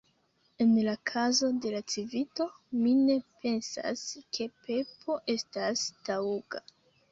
[0.63, 2.47] En la kazo de la Civito
[2.79, 4.03] mi ne pensas
[4.39, 6.67] ke Pepo estas taŭga.